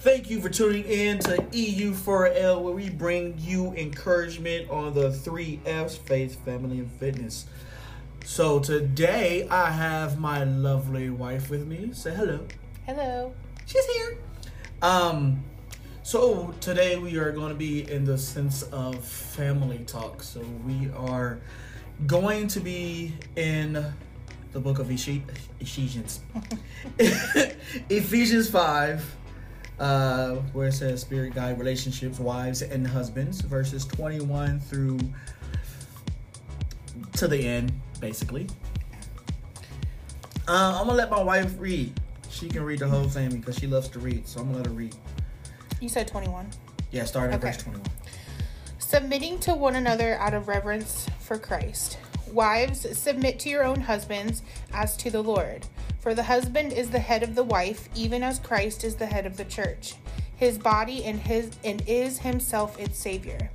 [0.00, 5.60] Thank you for tuning in to EU4L, where we bring you encouragement on the three
[5.66, 7.44] F's faith, family, and fitness.
[8.24, 11.90] So today I have my lovely wife with me.
[11.92, 12.46] Say hello.
[12.86, 13.34] Hello.
[13.66, 14.16] She's here.
[14.80, 15.44] Um,
[16.02, 20.22] so today we are going to be in the sense of family talk.
[20.22, 21.40] So we are
[22.06, 23.84] going to be in
[24.52, 26.20] the book of Ephesians.
[27.90, 29.16] Ephesians 5,
[29.80, 34.98] uh, where it says spirit guide relationships, wives and husbands, verses 21 through
[37.14, 38.46] to the end, basically.
[40.46, 41.98] Uh, I'm gonna let my wife read.
[42.28, 44.66] She can read the whole thing because she loves to read, so I'm gonna let
[44.66, 44.94] her read.
[45.80, 46.48] You said 21.
[46.90, 47.52] Yeah, starting at Okay.
[47.52, 47.86] verse 21.
[48.78, 51.98] Submitting to one another out of reverence for Christ.
[52.32, 55.66] Wives, submit to your own husbands as to the Lord.
[56.00, 59.26] For the husband is the head of the wife, even as Christ is the head
[59.26, 59.94] of the church,
[60.34, 63.50] his body and his and is himself its savior.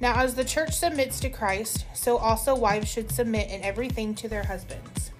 [0.00, 4.28] Now as the church submits to Christ, so also wives should submit in everything to
[4.28, 5.10] their husbands.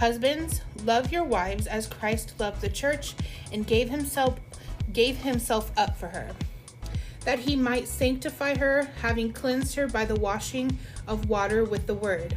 [0.00, 3.14] Husbands, love your wives as Christ loved the church
[3.52, 4.40] and gave himself
[4.92, 6.30] gave himself up for her
[7.24, 11.94] that he might sanctify her, having cleansed her by the washing of water with the
[11.94, 12.36] word,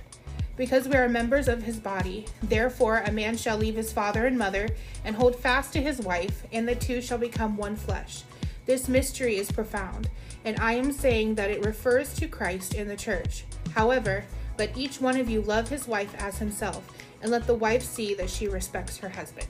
[0.57, 2.25] because we are members of his body.
[2.43, 4.69] Therefore, a man shall leave his father and mother
[5.03, 8.23] and hold fast to his wife, and the two shall become one flesh.
[8.65, 10.09] This mystery is profound,
[10.45, 13.45] and I am saying that it refers to Christ and the church.
[13.73, 14.23] However,
[14.57, 16.87] let each one of you love his wife as himself,
[17.21, 19.47] and let the wife see that she respects her husband.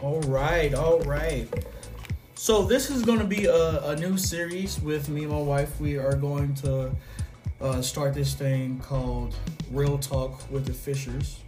[0.00, 1.48] All right, all right.
[2.34, 5.80] So this is going to be a, a new series with me and my wife.
[5.80, 6.92] We are going to
[7.60, 9.34] uh, start this thing called
[9.72, 11.40] Real Talk with the Fishers,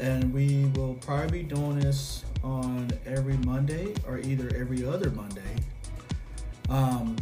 [0.00, 5.56] and we will probably be doing this on every Monday or either every other Monday.
[6.68, 7.16] Um,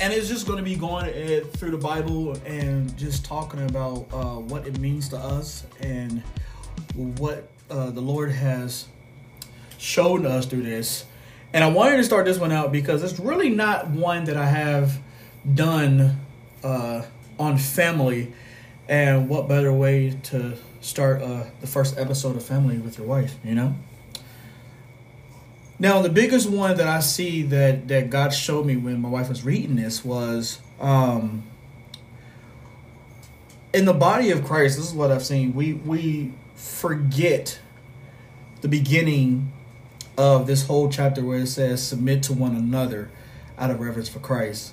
[0.00, 4.06] and it's just going to be going uh, through the Bible and just talking about
[4.12, 6.22] uh, what it means to us and
[6.94, 8.86] what uh, the Lord has
[9.78, 11.04] shown us through this.
[11.52, 14.46] And I wanted to start this one out because it's really not one that I
[14.46, 14.98] have
[15.54, 16.18] done
[16.64, 17.02] uh,
[17.38, 18.32] on family.
[18.88, 23.36] And what better way to start uh, the first episode of family with your wife,
[23.42, 23.74] you know?
[25.78, 29.28] Now, the biggest one that I see that, that God showed me when my wife
[29.28, 31.42] was reading this was um,
[33.72, 34.76] in the body of Christ.
[34.76, 35.52] This is what I've seen.
[35.52, 37.58] We we forget
[38.60, 39.52] the beginning
[40.16, 43.10] of this whole chapter where it says submit to one another
[43.58, 44.72] out of reverence for Christ.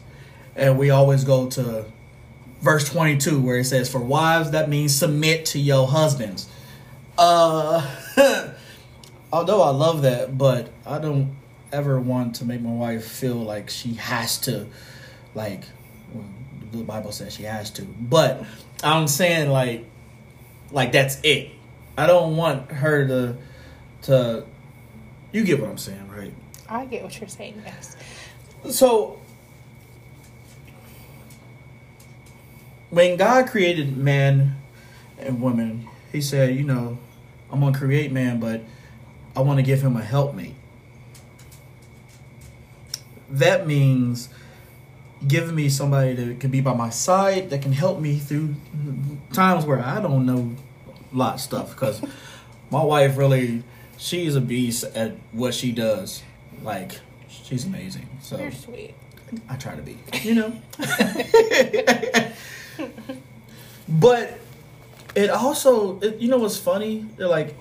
[0.55, 1.85] And we always go to
[2.61, 6.47] verse 22 where it says for wives that means submit to your husbands.
[7.17, 7.85] Uh
[9.33, 11.35] although I love that, but I don't
[11.72, 14.67] ever want to make my wife feel like she has to
[15.33, 15.63] like
[16.13, 16.25] well,
[16.72, 17.83] the Bible says she has to.
[17.83, 18.45] But
[18.83, 19.85] I'm saying like
[20.72, 21.51] like that's it.
[21.97, 23.38] I don't want her to
[24.03, 24.45] to
[25.31, 26.33] you get what I'm saying, right?
[26.67, 27.95] I get what you're saying, yes.
[28.69, 29.19] So
[32.91, 34.57] when God created man
[35.18, 37.00] and woman, he said, you know,
[37.50, 38.62] I'm gonna create man, but
[39.35, 40.56] I want to give him a helpmate.
[43.29, 44.29] That means
[45.25, 48.56] giving me somebody that can be by my side that can help me through
[49.31, 50.56] times where I don't know
[51.13, 52.02] a lot of stuff because
[52.72, 53.63] my wife really
[53.97, 56.23] she's a beast at what she does.
[56.62, 58.09] Like she's amazing.
[58.22, 58.96] So You're sweet.
[59.47, 60.53] I try to be, you know.
[63.88, 64.40] but
[65.16, 67.05] it also, it, you know, what's funny?
[67.17, 67.55] They're like,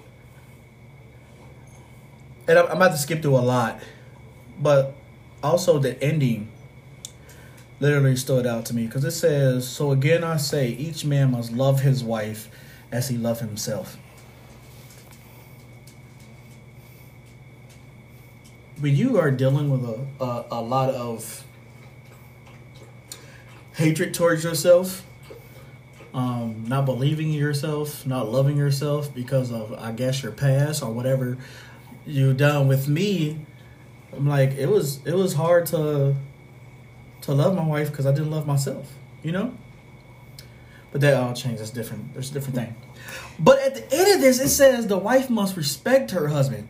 [2.49, 3.81] and I'm, I'm about to skip through a lot,
[4.61, 4.94] but
[5.43, 6.50] also the ending
[7.79, 11.53] literally stood out to me because it says, "So again, I say, each man must
[11.53, 12.49] love his wife
[12.91, 13.97] as he loved himself."
[18.81, 21.44] When you are dealing with a, a, a lot of
[23.81, 25.06] hatred towards yourself,
[26.12, 30.93] um, not believing in yourself, not loving yourself because of I guess your past or
[30.93, 31.38] whatever
[32.06, 33.47] you done with me.
[34.12, 36.15] I'm like it was it was hard to
[37.23, 38.93] to love my wife because I didn't love myself,
[39.23, 39.55] you know.
[40.93, 41.61] But that all changed.
[41.61, 42.12] That's different.
[42.12, 42.75] There's a different thing.
[43.38, 46.69] But at the end of this, it says the wife must respect her husband.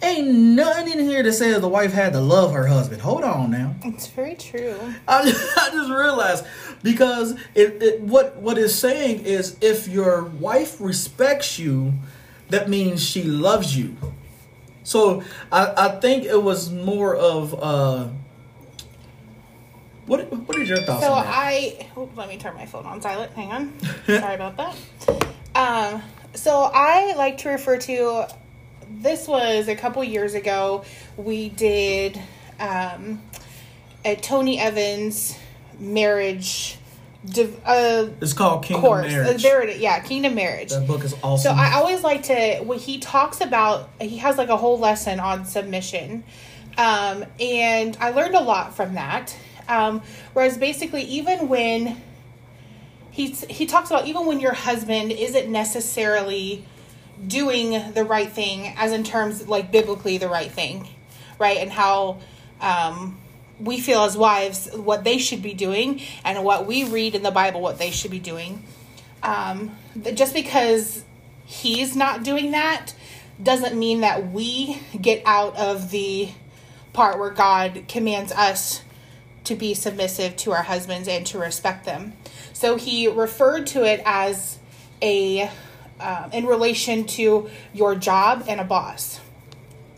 [0.00, 3.02] Ain't nothing in here that says the wife had to love her husband.
[3.02, 3.74] Hold on now.
[3.82, 4.78] It's very true.
[5.08, 6.46] I just, I just realized
[6.82, 11.94] because it, it what what it's saying is if your wife respects you,
[12.50, 13.96] that means she loves you.
[14.84, 18.08] So I, I think it was more of uh
[20.06, 21.12] what what are your thoughts So?
[21.12, 23.32] I oh, let me turn my phone on silent.
[23.32, 23.80] Hang on.
[24.06, 24.76] Sorry about that.
[25.54, 26.02] Um,
[26.34, 28.26] so I like to refer to
[28.90, 30.84] this was a couple years ago.
[31.16, 32.20] We did
[32.58, 33.22] um,
[34.04, 35.36] a Tony Evans
[35.78, 36.78] marriage
[37.24, 39.06] div- uh, it's called Kingdom course.
[39.06, 39.42] Uh, Marriage.
[39.42, 39.80] there it is.
[39.80, 40.70] Yeah, Kingdom Marriage.
[40.70, 41.56] that book is awesome.
[41.56, 41.60] So.
[41.60, 45.44] I always like to when he talks about he has like a whole lesson on
[45.44, 46.24] submission,
[46.76, 49.36] um, and I learned a lot from that.
[49.68, 50.02] Um,
[50.32, 52.00] whereas basically, even when
[53.10, 56.64] he he talks about even when your husband isn't necessarily
[57.26, 60.88] doing the right thing, as in terms like biblically the right thing,
[61.38, 62.18] right, and how
[62.60, 63.18] um,
[63.60, 67.30] we feel as wives what they should be doing, and what we read in the
[67.30, 68.62] Bible what they should be doing
[69.22, 69.76] um,
[70.14, 71.04] just because
[71.44, 72.92] he's not doing that
[73.42, 76.28] doesn't mean that we get out of the
[76.92, 78.82] part where God commands us
[79.44, 82.12] to be submissive to our husbands and to respect them.
[82.52, 84.58] So he referred to it as
[85.00, 85.50] a
[86.00, 89.20] um, in relation to your job and a boss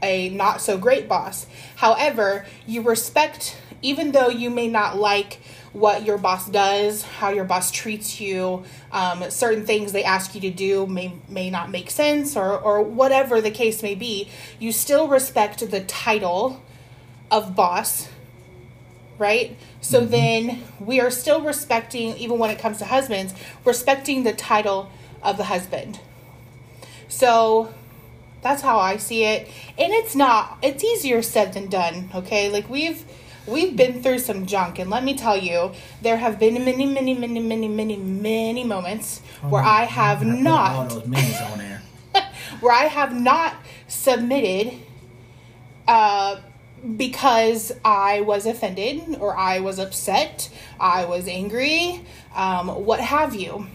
[0.02, 1.46] a not so great boss.
[1.76, 5.40] However, you respect, even though you may not like
[5.72, 10.40] what your boss does, how your boss treats you, um, certain things they ask you
[10.40, 14.28] to do may may not make sense, or or whatever the case may be.
[14.58, 16.62] You still respect the title
[17.30, 18.08] of boss,
[19.18, 19.56] right?
[19.80, 23.32] So then we are still respecting, even when it comes to husbands,
[23.64, 24.90] respecting the title
[25.22, 26.00] of the husband.
[27.08, 27.74] So
[28.42, 29.48] that's how I see it.
[29.78, 32.50] And it's not it's easier said than done, okay?
[32.50, 33.04] Like we've
[33.46, 35.72] we've been through some junk and let me tell you,
[36.02, 40.90] there have been many many many many many many moments where I have all not
[40.90, 41.82] those minis on there.
[42.60, 43.56] where I have not
[43.88, 44.72] submitted
[45.86, 46.40] uh,
[46.96, 53.66] because I was offended or I was upset, I was angry, um, what have you.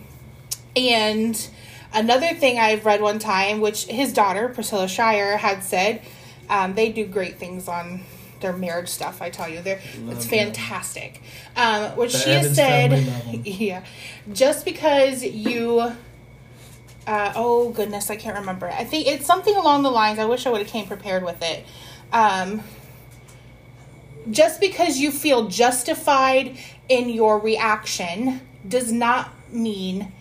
[0.75, 1.47] And
[1.93, 6.01] another thing I've read one time, which his daughter, Priscilla Shirer, had said,
[6.49, 8.01] um, they do great things on
[8.41, 9.21] their marriage stuff.
[9.21, 9.79] I tell you, they're
[10.09, 11.21] it's fantastic.
[11.55, 13.41] Um, which The she has Evans said, family love 'em.
[13.45, 13.85] yeah,
[14.33, 15.91] just because you
[17.07, 18.67] uh, oh goodness, I can't remember.
[18.69, 20.19] I think it's something along the lines.
[20.19, 21.65] I wish I would have came prepared with it.
[22.11, 22.61] Um,
[24.31, 26.57] just because you feel justified
[26.89, 30.11] in your reaction does not mean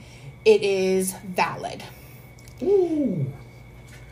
[0.44, 1.82] it is valid.
[2.62, 3.32] Ooh.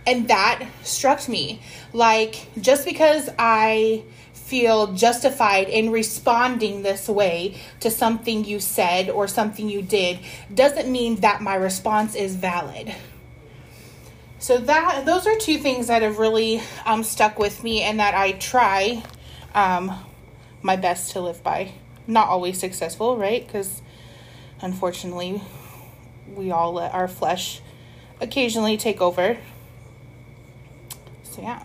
[0.06, 1.60] And that struck me.
[1.92, 4.02] Like, just because I
[4.32, 10.18] feel justified in responding this way to something you said or something you did
[10.52, 12.94] doesn't mean that my response is valid.
[14.38, 18.14] So that those are two things that have really um, stuck with me and that
[18.14, 19.02] I try
[19.54, 19.92] um,
[20.60, 21.72] my best to live by.
[22.06, 23.46] Not always successful, right?
[23.46, 23.80] Because
[24.60, 25.40] unfortunately,
[26.34, 27.60] we all let our flesh
[28.20, 29.38] occasionally take over.
[31.24, 31.64] So yeah.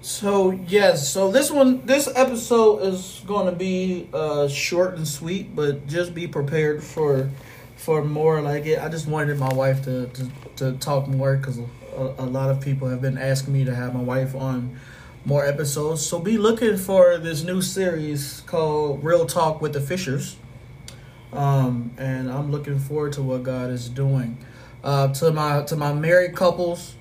[0.00, 5.56] So yes, so this one, this episode is going to be uh, short and sweet,
[5.56, 7.30] but just be prepared for
[7.76, 8.78] for more like it.
[8.78, 12.60] I just wanted my wife to to, to talk more because a, a lot of
[12.60, 14.78] people have been asking me to have my wife on
[15.24, 16.04] more episodes.
[16.04, 20.36] So be looking for this new series called Real Talk with the Fishers,
[21.34, 24.38] um, and I'm looking forward to what God is doing.
[24.82, 26.94] Uh, to my to my married couples,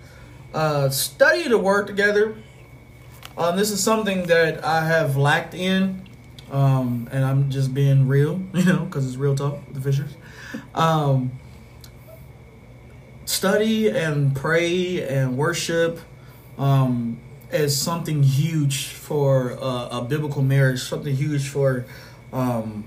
[0.54, 2.36] uh, study to work together.
[3.38, 6.08] Um, this is something that I have lacked in,
[6.52, 10.16] um, and I'm just being real, you know, because it's real talk with the Fishers.
[10.74, 11.32] Um,
[13.26, 16.00] study and pray and worship
[16.58, 17.20] um,
[17.52, 21.86] is something huge for uh, a biblical marriage, something huge for
[22.32, 22.86] um,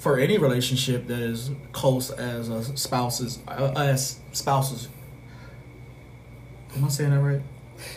[0.00, 4.88] for any relationship that is close as a spouses uh, as spouses.
[6.74, 7.42] Am I saying that right?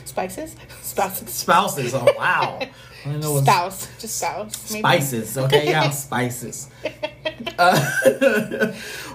[0.04, 0.56] Spices?
[0.82, 1.30] Spouses.
[1.30, 1.94] Spouses.
[1.94, 2.60] Oh wow.
[3.06, 3.88] I don't know Spouse.
[4.00, 4.72] Just spouse.
[4.72, 4.82] Maybe.
[4.82, 5.38] spices.
[5.38, 6.70] Okay, yeah, spices.
[7.58, 8.74] Uh,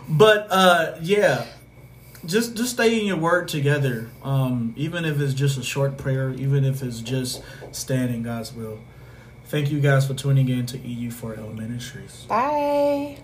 [0.09, 1.47] but uh, yeah,
[2.25, 4.11] just just stay in your word together.
[4.23, 7.43] Um, even if it's just a short prayer, even if it's just
[7.73, 8.79] stand in God's will.
[9.49, 12.27] Thank you guys for tuning in to EU4L Ministries.
[12.29, 13.19] Bye.